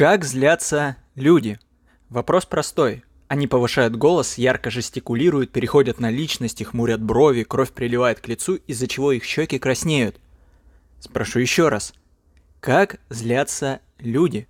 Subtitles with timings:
[0.00, 1.58] Как злятся люди?
[2.08, 3.04] Вопрос простой.
[3.28, 8.86] Они повышают голос, ярко жестикулируют, переходят на личности, хмурят брови, кровь приливает к лицу, из-за
[8.86, 10.18] чего их щеки краснеют.
[11.00, 11.92] Спрошу еще раз.
[12.60, 14.48] Как злятся люди?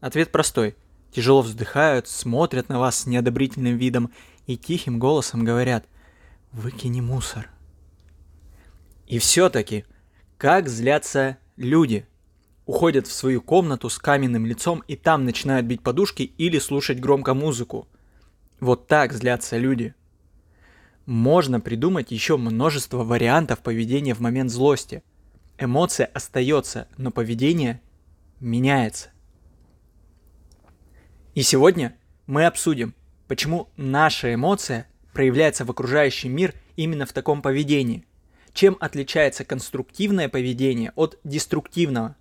[0.00, 0.74] Ответ простой.
[1.12, 4.10] Тяжело вздыхают, смотрят на вас с неодобрительным видом
[4.48, 5.86] и тихим голосом говорят
[6.50, 7.48] «Выкини мусор».
[9.06, 9.84] И все-таки,
[10.36, 12.08] как злятся люди?
[12.66, 17.34] Уходят в свою комнату с каменным лицом и там начинают бить подушки или слушать громко
[17.34, 17.88] музыку.
[18.60, 19.94] Вот так злятся люди.
[21.04, 25.02] Можно придумать еще множество вариантов поведения в момент злости.
[25.58, 27.82] Эмоция остается, но поведение
[28.40, 29.10] меняется.
[31.34, 31.96] И сегодня
[32.26, 32.94] мы обсудим,
[33.28, 38.06] почему наша эмоция проявляется в окружающий мир именно в таком поведении–
[38.54, 42.16] чем отличается конструктивное поведение от деструктивного?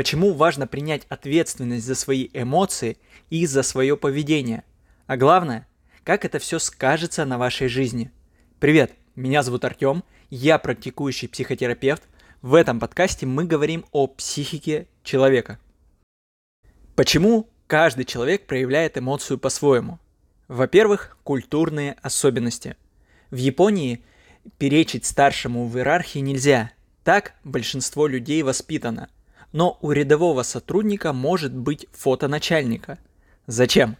[0.00, 2.96] Почему важно принять ответственность за свои эмоции
[3.28, 4.64] и за свое поведение?
[5.06, 5.68] А главное,
[6.04, 8.10] как это все скажется на вашей жизни?
[8.60, 12.02] Привет, меня зовут Артем, я практикующий психотерапевт.
[12.40, 15.58] В этом подкасте мы говорим о психике человека.
[16.96, 19.98] Почему каждый человек проявляет эмоцию по-своему?
[20.48, 22.74] Во-первых, культурные особенности.
[23.30, 24.02] В Японии
[24.56, 26.72] перечить старшему в иерархии нельзя.
[27.04, 29.10] Так большинство людей воспитано.
[29.52, 32.98] Но у рядового сотрудника может быть фото начальника.
[33.46, 33.96] Зачем?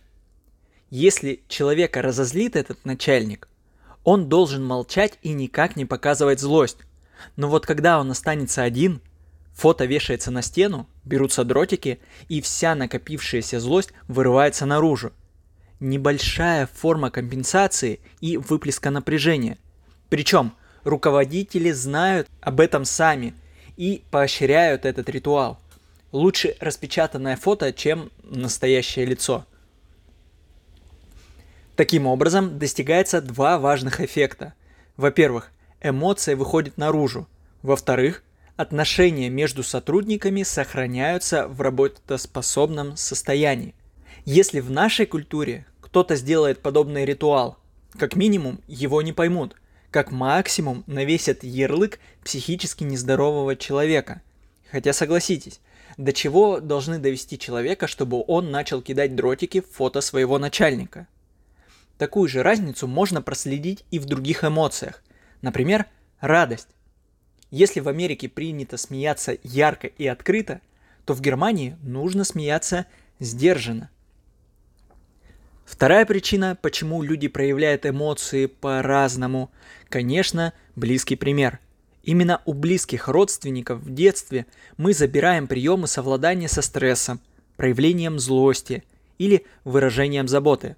[0.91, 3.49] Если человека разозлит этот начальник,
[4.05, 6.79] он должен молчать и никак не показывать злость.
[7.37, 9.01] Но вот когда он останется один,
[9.53, 15.13] фото вешается на стену, берутся дротики, и вся накопившаяся злость вырывается наружу.
[15.81, 19.59] Небольшая форма компенсации и выплеска напряжения–
[20.11, 23.33] причем руководители знают об этом сами
[23.81, 25.59] и поощряют этот ритуал.
[26.13, 29.47] Лучше распечатанное фото, чем настоящее лицо.
[31.77, 34.53] Таким образом, достигается два важных эффекта.
[34.99, 37.27] Во-первых, эмоция выходит наружу.
[37.63, 38.23] Во-вторых,
[38.57, 43.75] отношения между сотрудниками сохраняются в работоспособном состоянии.
[44.27, 47.57] Если в нашей культуре кто-то сделает подобный ритуал,
[47.99, 49.57] как минимум его не поймут–
[49.91, 54.23] как максимум навесят ярлык психически нездорового человека.
[54.71, 55.61] Хотя согласитесь,
[55.97, 61.07] до чего должны довести человека, чтобы он начал кидать дротики в фото своего начальника?
[61.99, 65.03] Такую же разницу можно проследить и в других эмоциях.
[65.43, 65.87] Например,
[66.21, 66.69] радость.
[67.51, 70.61] Если в Америке принято смеяться ярко и открыто,
[71.05, 72.87] то в Германии нужно смеяться
[73.19, 73.91] сдержанно–
[75.71, 79.53] Вторая причина, почему люди проявляют эмоции по-разному,
[79.89, 81.61] конечно, близкий пример.
[82.03, 87.21] Именно у близких родственников в детстве мы забираем приемы совладания со стрессом,
[87.57, 88.83] проявлением злости
[89.17, 90.75] или выражением заботы.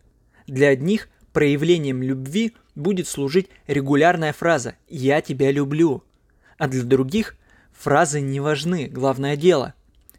[0.47, 6.05] Для одних проявлением любви будет служить регулярная фраза «я тебя люблю»,
[6.59, 7.37] а для других
[7.73, 9.73] фразы не важны, главное дело.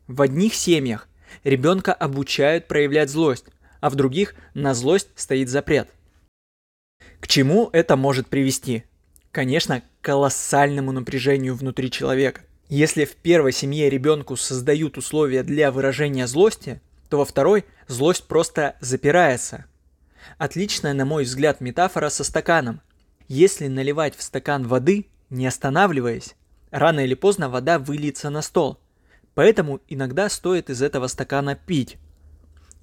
[0.07, 1.07] В одних семьях
[1.43, 3.45] ребенка обучают проявлять злость,
[3.83, 5.89] а в других на злость стоит запрет.
[7.19, 8.85] К чему это может привести?
[9.33, 12.43] Конечно, к колоссальному напряжению внутри человека.
[12.69, 18.77] Если в первой семье ребенку создают условия для выражения злости, то во второй злость просто
[18.79, 19.65] запирается.
[20.37, 22.79] Отличная, на мой взгляд, метафора со стаканом.
[23.27, 26.35] Если наливать в стакан воды, не останавливаясь,
[26.71, 28.79] рано или поздно вода выльется на стол.
[29.33, 31.97] Поэтому иногда стоит из этого стакана пить.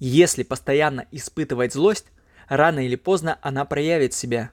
[0.03, 2.07] Если постоянно испытывать злость,
[2.49, 4.49] рано или поздно она проявит себя.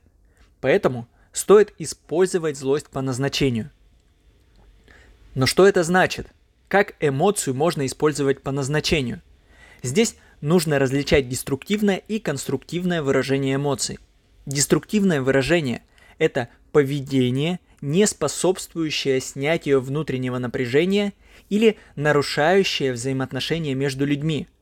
[0.60, 3.70] Поэтому стоит использовать злость по назначению.
[5.34, 6.26] Но что это значит?
[6.68, 9.22] Как эмоцию можно использовать по назначению?
[9.82, 13.98] Здесь нужно различать деструктивное и конструктивное выражение эмоций.
[14.44, 15.82] Деструктивное выражение–
[16.18, 21.14] это поведение, не способствующее снятию внутреннего напряжения
[21.48, 24.46] или нарушающее взаимоотношения между людьми–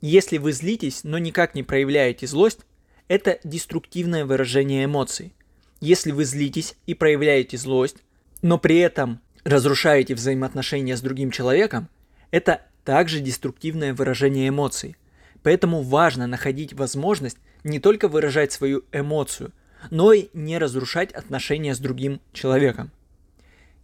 [0.00, 2.60] если вы злитесь, но никак не проявляете злость,
[3.08, 5.34] это деструктивное выражение эмоций.
[5.80, 7.98] Если вы злитесь и проявляете злость,
[8.42, 11.88] но при этом разрушаете взаимоотношения с другим человеком,
[12.30, 14.96] это также деструктивное выражение эмоций.
[15.42, 19.52] Поэтому важно находить возможность не только выражать свою эмоцию,
[19.90, 22.90] но и не разрушать отношения с другим человеком.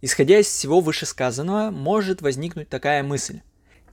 [0.01, 3.39] Исходя из всего вышесказанного, может возникнуть такая мысль.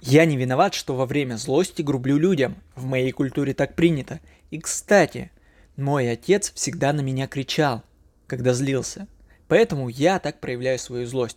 [0.04, 2.56] Я не виноват, что во время злости грублю людям.
[2.74, 4.18] В моей культуре так принято.
[4.50, 5.30] И кстати,
[5.76, 7.84] мой отец всегда на меня кричал,
[8.26, 9.06] когда злился.
[9.46, 11.36] Поэтому я так проявляю свою злость.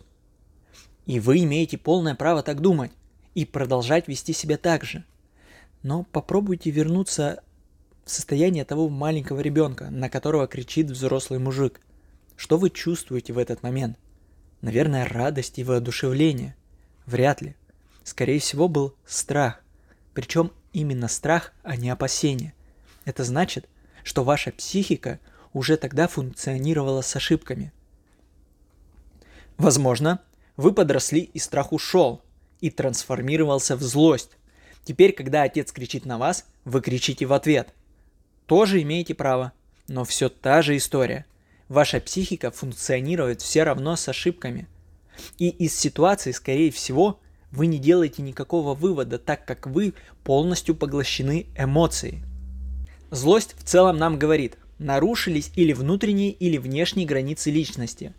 [1.06, 2.90] И вы имеете полное право так думать
[3.34, 5.04] и продолжать вести себя так же.
[5.84, 7.44] Но попробуйте вернуться
[8.04, 11.80] в состояние того маленького ребенка, на которого кричит взрослый мужик.
[12.34, 13.96] Что вы чувствуете в этот момент?
[14.60, 16.56] Наверное, радость и воодушевление.
[17.06, 17.54] Вряд ли.
[18.06, 19.60] Скорее всего, был страх.
[20.14, 22.54] Причем именно страх, а не опасение.
[23.04, 23.68] Это значит,
[24.04, 25.18] что ваша психика
[25.52, 27.72] уже тогда функционировала с ошибками.
[29.58, 30.20] Возможно,
[30.56, 32.22] вы подросли и страх ушел
[32.60, 34.36] и трансформировался в злость.
[34.84, 37.74] Теперь, когда отец кричит на вас, вы кричите в ответ.
[38.46, 39.52] Тоже имеете право,
[39.88, 41.26] но все та же история.
[41.68, 44.68] Ваша психика функционирует все равно с ошибками.
[45.38, 47.18] И из ситуации, скорее всего,
[47.56, 52.22] вы не делаете никакого вывода, так как вы полностью поглощены эмоцией.
[53.10, 58.14] Злость в целом нам говорит, нарушились или внутренние, или внешние границы личности.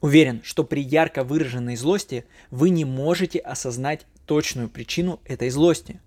[0.00, 6.00] Уверен, что при ярко выраженной злости вы не можете осознать точную причину этой злости.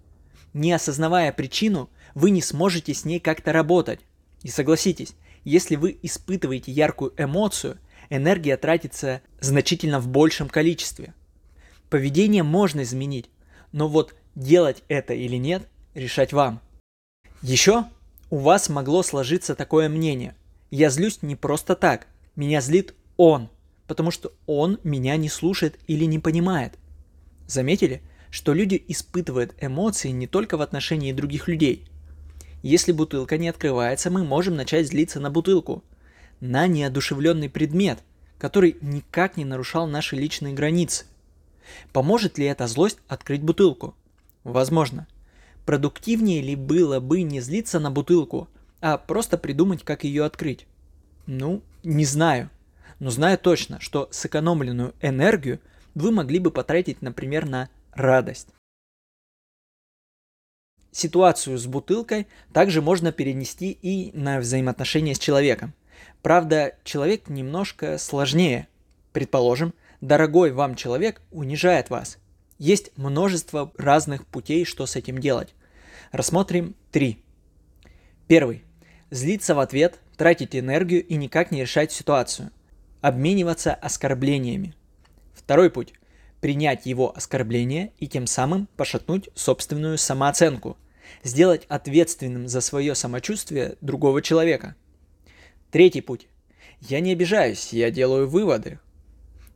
[0.53, 3.99] Не осознавая причину, вы не сможете с ней как-то работать.
[4.43, 7.77] И согласитесь, если вы испытываете яркую эмоцию,
[8.09, 11.13] энергия тратится значительно в большем количестве.
[11.89, 13.29] Поведение можно изменить,
[13.71, 16.61] но вот делать это или нет, решать вам.
[17.41, 17.85] Еще
[18.29, 20.35] у вас могло сложиться такое мнение.
[20.71, 23.49] Я злюсь не просто так, меня злит он–
[23.89, 26.75] потому что он меня не слушает или не понимает.
[27.47, 31.87] Заметили, что люди испытывают эмоции не только в отношении других людей.
[32.61, 35.83] Если бутылка не открывается, мы можем начать злиться на бутылку,
[36.39, 38.03] на неодушевленный предмет,
[38.37, 41.05] который никак не нарушал наши личные границы.
[41.93, 43.95] Поможет ли эта злость открыть бутылку?
[44.43, 45.07] Возможно.
[45.65, 48.47] Продуктивнее ли было бы не злиться на бутылку,
[48.81, 50.65] а просто придумать, как ее открыть?
[51.25, 52.49] Ну, не знаю
[52.99, 55.59] но знаю точно, что сэкономленную энергию
[55.95, 58.49] вы могли бы потратить, например, на радость.
[60.91, 65.73] Ситуацию с бутылкой также можно перенести и на взаимоотношения с человеком.
[66.21, 68.67] Правда, человек немножко сложнее.
[69.13, 72.17] Предположим, дорогой вам человек унижает вас.
[72.57, 75.53] Есть множество разных путей, что с этим делать.
[76.11, 77.23] Рассмотрим три.
[78.27, 78.63] Первый.
[79.11, 82.51] Злиться в ответ, тратить энергию и никак не решать ситуацию
[83.01, 84.73] обмениваться оскорблениями.
[85.33, 85.93] Второй путь–
[86.41, 90.77] принять его оскорбление и тем самым пошатнуть собственную самооценку,
[91.23, 94.75] сделать ответственным за свое самочувствие другого человека.
[95.71, 96.27] Третий путь–
[96.81, 98.79] я не обижаюсь, я делаю выводы.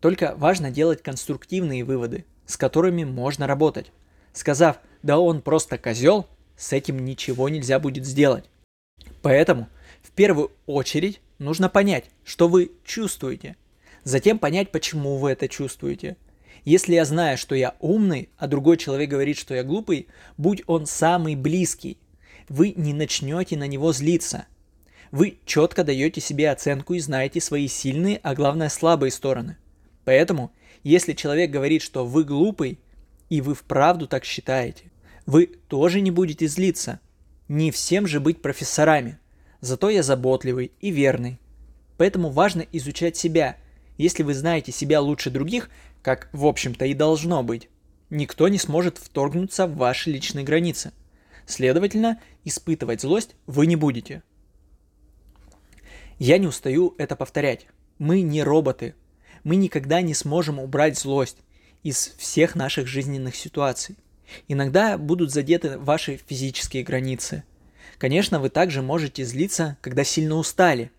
[0.04, 3.94] Только важно делать конструктивные выводы, с которыми можно работать.
[4.34, 6.28] Сказав «да он просто козел»,
[6.58, 8.44] с этим ничего нельзя будет сделать.
[9.22, 9.70] Поэтому
[10.02, 13.56] в первую очередь нужно понять, что вы чувствуете.
[14.04, 16.18] Затем понять, почему вы это чувствуете.
[16.66, 20.86] Если я знаю, что я умный, а другой человек говорит, что я глупый, будь он
[20.86, 21.98] самый близкий,
[22.50, 24.48] вы не начнете на него злиться.
[25.12, 29.56] Вы четко даете себе оценку и знаете свои сильные, а главное слабые стороны.
[30.06, 30.52] Поэтому,
[30.84, 32.80] если человек говорит, что вы глупый,
[33.30, 34.92] и вы вправду так считаете,
[35.26, 37.00] вы тоже не будете злиться.
[37.48, 39.20] Не всем же быть профессорами.
[39.62, 41.40] Зато я заботливый и верный.
[41.98, 43.58] Поэтому важно изучать себя.
[43.98, 45.70] Если вы знаете себя лучше других,
[46.02, 47.70] как в общем-то и должно быть,
[48.10, 50.92] никто не сможет вторгнуться в ваши личные границы.
[51.46, 54.24] Следовательно, испытывать злость вы не будете.
[56.20, 57.68] Я не устаю это повторять.
[58.00, 58.96] Мы не роботы.
[59.44, 61.38] Мы никогда не сможем убрать злость
[61.84, 63.96] из всех наших жизненных ситуаций.
[64.48, 67.44] Иногда будут задеты ваши физические границы–
[67.98, 70.92] Конечно, вы также можете злиться, когда сильно устали.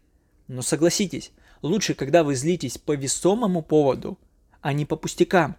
[0.49, 1.33] Но согласитесь,
[1.63, 4.19] лучше, когда вы злитесь по весомому поводу,
[4.61, 5.57] а не по пустякам.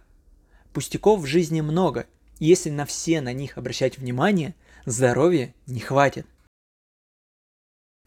[0.72, 2.06] Пустяков в жизни много,
[2.38, 6.26] и если на все на них обращать внимание, здоровья не хватит.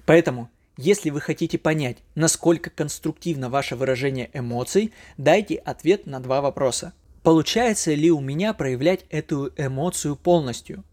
[0.06, 0.50] Поэтому,
[0.82, 6.94] если вы хотите понять, насколько конструктивно ваше выражение эмоций, дайте ответ на два вопроса.
[7.22, 10.84] Получается ли у меня проявлять эту эмоцию полностью?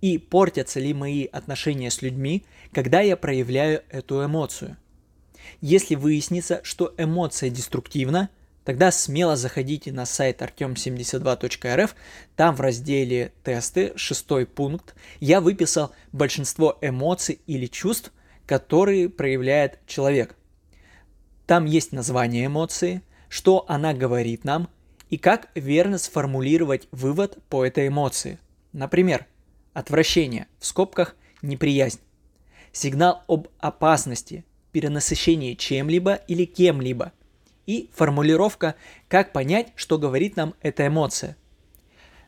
[0.00, 4.78] и портятся ли мои отношения с людьми, когда я проявляю эту эмоцию.
[5.60, 8.30] Если выяснится, что эмоция деструктивна,
[8.64, 11.90] тогда смело заходите на сайт artem72.rf,
[12.34, 18.10] там в разделе «Тесты», шестой пункт, я выписал большинство эмоций или чувств,
[18.50, 20.34] которые проявляет человек.
[21.46, 24.68] Там есть название эмоции, что она говорит нам
[25.08, 28.40] и как верно сформулировать вывод по этой эмоции.
[28.72, 29.24] Например,
[29.72, 32.00] Отвращение, в скобках неприязнь.
[32.72, 37.12] Сигнал об опасности, перенасыщении чем-либо или кем-либо.
[37.66, 38.74] И формулировка
[39.06, 41.36] «как понять, что говорит нам эта эмоция».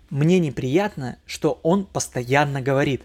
[0.08, 3.02] Мне неприятно, что он постоянно говорит.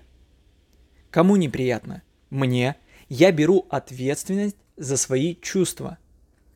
[1.09, 2.03] Кому неприятно?
[2.29, 2.75] Мне.
[3.09, 5.97] Я беру ответственность за свои чувства.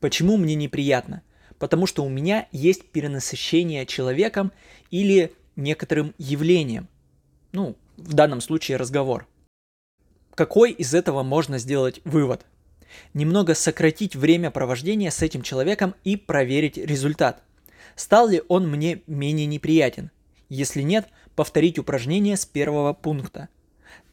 [0.00, 1.22] Почему мне неприятно?
[1.58, 4.52] Потому что у меня есть перенасыщение человеком
[4.90, 6.88] или некоторым явлением.
[7.52, 9.26] Ну, в данном случае разговор.
[10.34, 12.44] Какой из этого можно сделать вывод?
[13.14, 17.42] Немного сократить время провождения с этим человеком и проверить результат.
[17.96, 20.10] Стал ли он мне менее неприятен?
[20.48, 23.48] Если нет, повторить упражнение с первого пункта.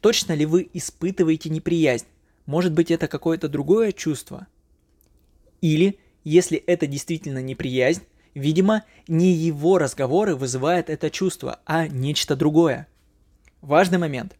[0.00, 2.06] Точно ли вы испытываете неприязнь?
[2.50, 4.48] Может быть это какое-то другое чувство?
[5.60, 8.02] Или, если это действительно неприязнь,
[8.34, 12.88] видимо, не его разговоры вызывают это чувство, а нечто другое.
[13.60, 14.36] Важный момент.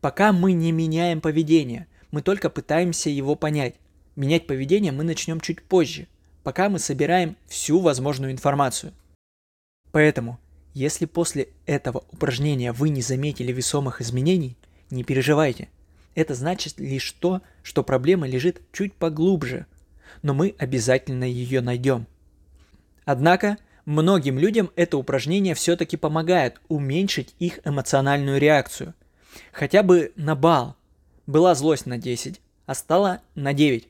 [0.00, 3.74] Пока мы не меняем поведение, мы только пытаемся его понять.
[4.16, 6.08] Менять поведение мы начнем чуть позже,
[6.42, 8.94] пока мы собираем всю возможную информацию.
[9.92, 10.40] Поэтому,
[10.72, 14.56] если после этого упражнения вы не заметили весомых изменений,
[14.88, 15.68] не переживайте.
[16.14, 19.66] Это значит лишь то, что проблема лежит чуть поглубже,
[20.22, 22.06] но мы обязательно ее найдем.
[23.04, 28.94] Однако, многим людям это упражнение все-таки помогает уменьшить их эмоциональную реакцию.
[29.52, 30.76] Хотя бы на бал.
[31.26, 33.88] Была злость на 10, а стала на 9.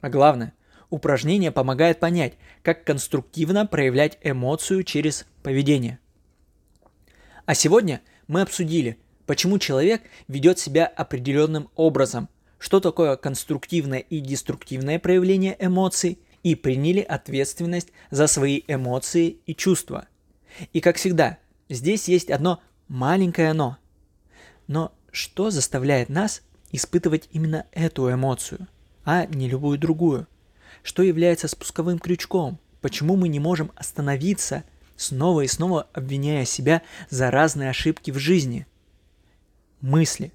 [0.00, 0.52] А главное,
[0.90, 5.98] упражнение помогает понять, как конструктивно проявлять эмоцию через поведение.
[7.46, 14.98] А сегодня мы обсудили, почему человек ведет себя определенным образом, что такое конструктивное и деструктивное
[14.98, 20.06] проявление эмоций, и приняли ответственность за свои эмоции и чувства.
[20.72, 21.36] И как всегда,
[21.68, 23.76] здесь есть одно маленькое «но».
[24.66, 26.42] Но что заставляет нас
[26.72, 28.66] испытывать именно эту эмоцию,
[29.04, 30.26] а не любую другую?
[30.82, 32.58] Что является спусковым крючком?
[32.80, 34.64] Почему мы не можем остановиться–
[34.98, 38.66] снова и снова обвиняя себя за разные ошибки в жизни.
[39.80, 40.32] Мысли.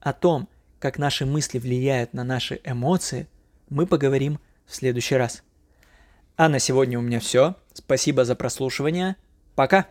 [0.00, 3.28] О том, как наши мысли влияют на наши эмоции,
[3.68, 5.42] мы поговорим в следующий раз.
[6.36, 7.56] А на сегодня у меня все.
[7.74, 9.16] Спасибо за прослушивание.
[9.54, 9.86] Пока!